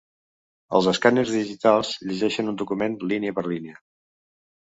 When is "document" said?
2.63-2.95